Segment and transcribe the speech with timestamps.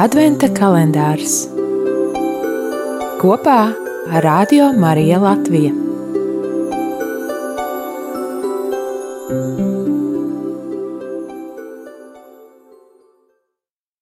[0.00, 1.42] Adventa kalendārs
[3.20, 3.56] kopā
[4.08, 5.72] ar Radio Mariju Latviju.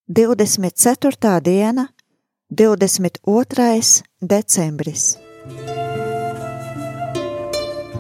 [0.07, 1.89] Divdesmit ceturtā diena,
[2.47, 5.17] divdesmit otrais decembris.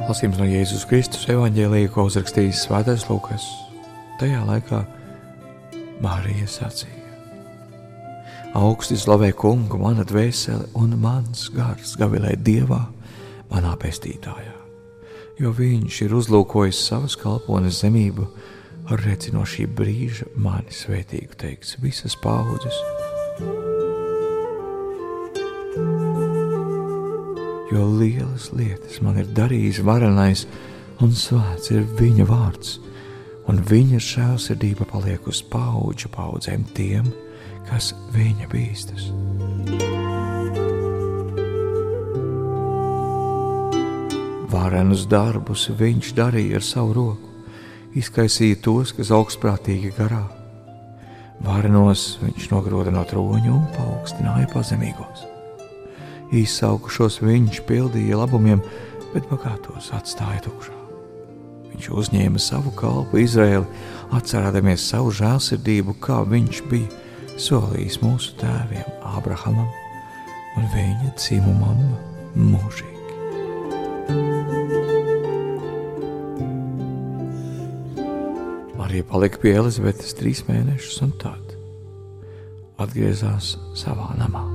[0.06, 3.50] Lasījums no Jēzus Kristus evanģēlīja, ko uzrakstījis Svētais Lukas.
[4.22, 4.84] Tajā laikā
[6.06, 6.99] Mārija sacīja:
[8.50, 12.80] Augsti slavē kungu, mana dvēsele un mans gars gavilē dievā,
[13.46, 14.56] manā pestītājā.
[15.38, 18.26] Jo viņš ir uzlūkojis savas kalpones zemību,
[19.04, 22.74] redzi no šī brīža mani svētīgu teiks visas paudzes.
[27.70, 30.48] Jo lielas lietas man ir darījis varenais,
[30.98, 32.80] un svēts ir viņa vārds,
[33.46, 37.29] un viņa žēlsirdība paliek uz paudžu paudzēm tiem, kas
[37.68, 39.10] kas viņa bīstas.
[44.50, 47.28] Varenus darbus viņš darīja ar savu roku,
[47.98, 50.24] izkaisīja tos, kas augstprātīgi garā.
[51.40, 55.24] Varenos viņš nogroda no troņa un paaugstināja pazemīgos.
[56.36, 58.60] Izsaukušos viņš pildīja labumiem,
[59.14, 60.76] bet bagātos atstāja tukšā.
[61.70, 63.64] Viņš uzņēma savu kalpu Izraēlu,
[64.14, 66.90] atcerēdamies savu žēlsirdību, kā viņš bija
[67.40, 69.68] solījis mūsu tēviem, Ābrahamam
[70.58, 71.80] un viņa dzimumam
[72.36, 72.98] mūžīgi.
[78.76, 81.54] Marija palika pie Elizabetes trīs mēnešus, un tad
[82.80, 84.46] atgriezās savā namā.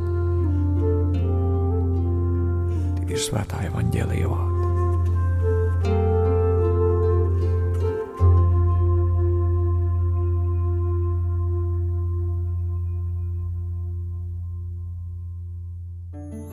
[2.99, 4.54] Tie ir svētā evaņģēlīja vārdi.
[16.15, 16.44] Bye.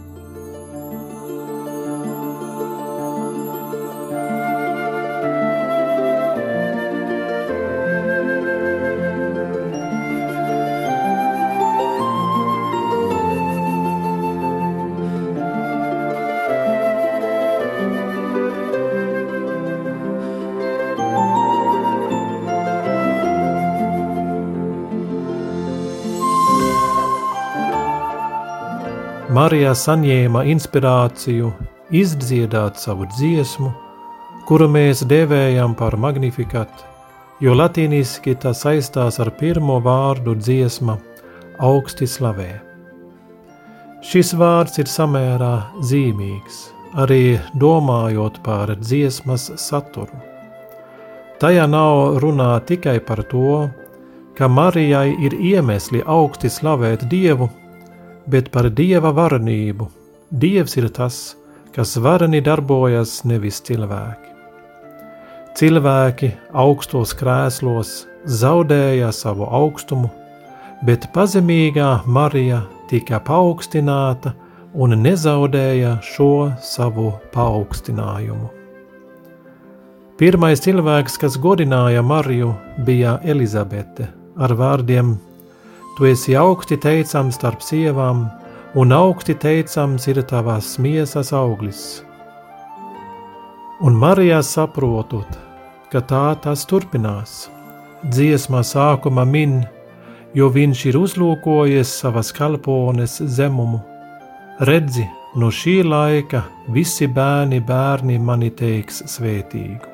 [29.42, 31.48] Marijā saņēma inspirāciju
[31.98, 33.70] izdziedāt savu dziesmu,
[34.46, 36.70] kuru mēs dēvējam par magnifikat,
[37.42, 40.94] jo latīniski tas saistās ar pirmo vārdu dziesma
[41.58, 42.52] augsti slavē.
[44.06, 45.54] Šis vārds ir samērā
[45.90, 46.60] zīmīgs,
[47.02, 50.20] arī domājot par dziesmas saturu.
[51.42, 53.64] Tajā nav runā tikai par to,
[54.38, 57.50] ka Marijai ir iemesli augsti slavēt Dievu,
[58.26, 59.88] bet par dieva varenību.
[60.30, 61.36] Dievs ir tas,
[61.74, 64.30] kas vareni darbojas, nevis cilvēki.
[65.58, 70.08] Cilvēki augstos krēslos zaudēja savu augstumu,
[70.86, 74.32] bet pazemīgā Marija tika paaugstināta
[74.72, 78.48] un nezaudēja šo savu paaugstinājumu.
[80.22, 82.52] Pirmais cilvēks, kas godināja Mariju,
[82.86, 84.06] bija Elizabete
[84.38, 85.16] ar vārdiem
[85.92, 88.22] Tu esi augsti teicams starp sievām,
[88.80, 91.82] un augsti teicams ir tavās miesas auglis.
[93.84, 95.28] Un Marijā saprotot,
[95.92, 97.50] ka tā tas turpinās,
[98.08, 99.58] dziesmā sākuma min,
[100.32, 103.82] jo viņš ir uzlūkojies savas kalpones zemumu.
[104.64, 105.04] Redzi,
[105.36, 109.92] no šī laika visi bērni, bērni mani teiks svētīgu.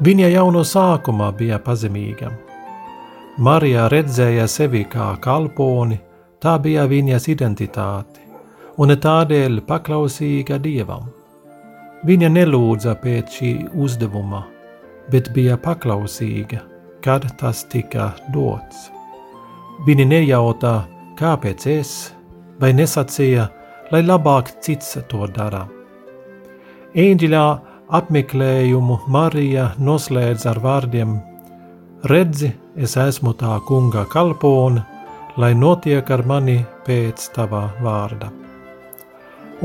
[0.00, 2.47] Viņa jau no sākuma bija pazemīga
[3.38, 6.00] Marija redzēja sevi kā kalponi,
[6.42, 8.24] tā bija viņas identitāte,
[8.82, 11.04] un tādēļ paklausīga dievam.
[12.08, 14.42] Viņa nelūdza pēc šī uzdevuma,
[15.12, 16.64] bet bija paklausīga,
[17.02, 18.88] kad tas tika dots.
[19.86, 20.74] Viņa nejautā,
[21.22, 21.94] kāpēc es,
[22.58, 23.46] vai nesacīja,
[23.94, 25.62] lai labāk cits to dara.
[26.98, 27.46] Eņģeļā
[28.02, 31.18] apmeklējumu Marija noslēdz ar vārdiem:
[32.06, 34.84] Redzi, es esmu tā kunga kalpone,
[35.34, 38.28] lai notiek ar mani pēc tava vārda.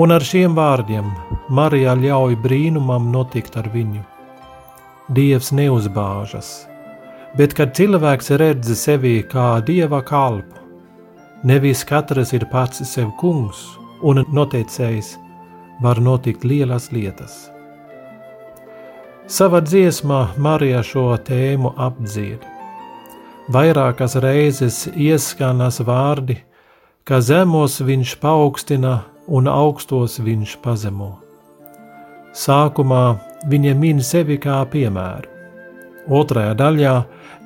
[0.01, 1.11] Un ar šiem vārdiem
[1.53, 4.01] Marija ļauj brīnumam notikt ar viņu.
[5.13, 6.65] Dievs neuzbāžas,
[7.37, 10.57] bet kad cilvēks redz sevi kā dieva kalpu,
[11.45, 15.19] nevis katrs ir pats sev kungs un noteicējs,
[15.85, 17.52] var notikt lielas lietas.
[19.27, 22.43] Savā dziesmā Marija šo tēmu apdzied
[23.51, 26.37] Vairākas reizes ieskanas vārdi,
[27.07, 28.93] ka zemos viņš paaugstina
[29.27, 31.09] un augstos viņš pazemo.
[32.35, 33.03] Sākumā
[33.47, 35.27] viņa min sevi kā piemēru.
[36.07, 36.93] Otrajā daļā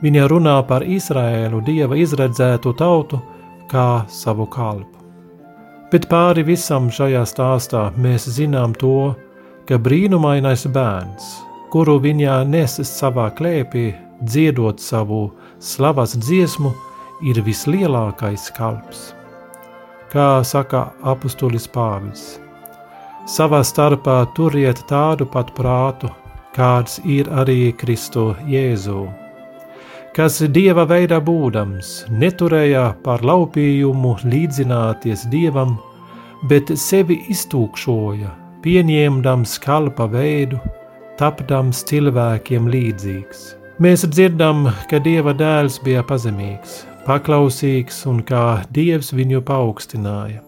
[0.01, 3.21] viņa runā par Izraēlu dieva izredzētu tautu
[3.69, 4.97] kā savu kalpu.
[5.91, 9.13] Bet pāri visam šajā stāstā mēs zinām to,
[9.69, 13.91] ka brīnumainais bērns, kuru viņa neses savā klēpī,
[14.21, 16.73] dziedot savu slavas dziesmu,
[17.25, 19.11] ir vislielākais kalps.
[20.11, 22.37] Kā saka apustulis Pāvils,
[23.27, 26.11] savā starpā turiet tādu pat prātu,
[26.55, 29.07] kāds ir arī Kristu Jēzu,
[30.15, 35.75] kas dieva veidā būdams neturēja par laupījumu līdzināties dievam,
[36.49, 38.31] bet sevi iztūkšoja,
[38.63, 40.61] pieņemdams kalpa veidu,
[41.19, 43.47] tapdams cilvēkiem līdzīgs
[43.77, 50.39] Mēs dzirdam, ka Dieva dēls bija pazemīgs, paklausīgs un kā Dievs viņu paaugstināja.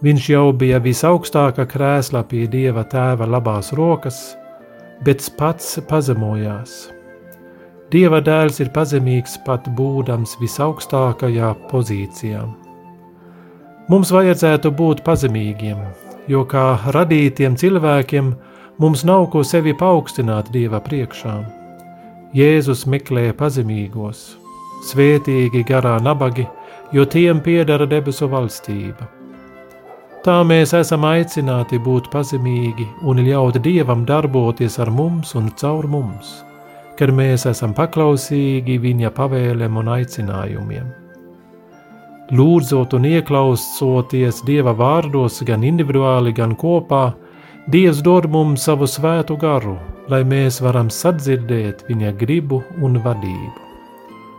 [0.00, 4.22] Viņš jau bija visaugstākā krēslā pie Dieva tēva labās rokas,
[5.04, 6.78] bet pats pazemojās.
[7.92, 12.46] Dieva dēls ir pazemīgs pat būdams visaugstākajā pozīcijā.
[13.92, 15.84] Mums vajadzētu būt pazemīgiem,
[16.24, 18.32] jo kā radītiem cilvēkiem
[18.80, 21.34] mums nav ko sevi paaugstināt Dieva priekšā.
[22.32, 24.22] Jēzus meklē pazemīgos,
[24.88, 26.46] svētīgi garā nabagi,
[26.96, 29.08] jo tiem piedara debesu valstība.
[30.24, 36.32] Tā mēs esam aicināti būt pazemīgi un ļaut Dievam darboties ar mums un caur mums,
[36.96, 40.90] kad mēs esam paklausīgi Viņa pavēlēm un aicinājumiem.
[42.36, 47.10] Lūdzot un ieklausoties Dieva vārdos gan individuāli, gan kopā,
[47.68, 49.76] Dievs dod mums savu svētu garu,
[50.08, 53.66] lai mēs varam sadzirdēt viņa gribu un vadību.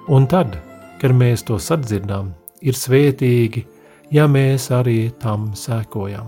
[0.09, 0.57] Un tad,
[1.01, 3.65] kad mēs to sadzirdam, ir svētīgi,
[4.11, 6.27] ja mēs arī tam sekojam.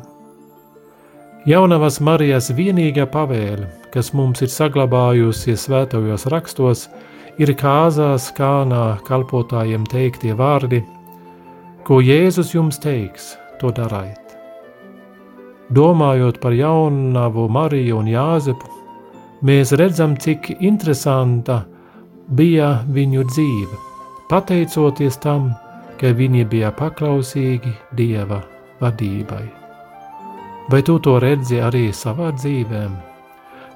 [1.50, 6.88] Jaunavas Marijas vienīgā pavēle, kas mums ir saglabājusies svētajos rakstos,
[7.42, 10.86] ir kāzās kānā kalpotājiem teiktie vārdi:
[11.84, 14.23] Ko Jēzus jums teiks, to dariet.
[15.74, 18.68] Domājot par jaunavu Mariju un Jāzepu,
[19.48, 21.64] mēs redzam, cik interesanta
[22.38, 23.80] bija viņu dzīve,
[24.30, 25.50] pateicoties tam,
[25.98, 28.44] ka viņi bija paklausīgi Dieva
[28.84, 29.48] vadībai.
[30.70, 32.84] Vai tu to redzi arī savā dzīvē?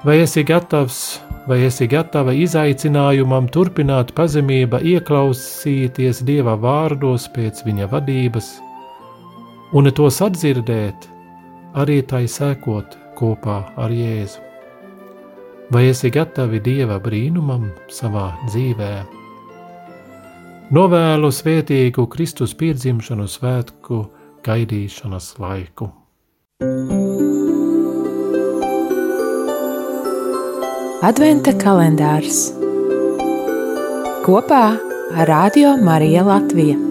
[0.05, 1.01] Vai esi gatavs,
[1.49, 8.55] vai esi gatava izaicinājumam turpināt pazemība, ieklausīties Dieva vārdos pēc viņa vadības,
[9.73, 11.16] un to sadzirdēt,
[11.75, 14.43] arī tai sekot kopā ar Jēzu?
[15.71, 18.91] Vai esi gatavi Dieva brīnumam savā dzīvē?
[20.71, 24.01] Novēlu svētīgu Kristus piedzimšanu svētku
[24.47, 25.89] gaidīšanas laiku.
[31.07, 32.47] Adventa kalendārs
[34.25, 34.65] kopā
[35.15, 36.86] ar Radio Mariju Latviju.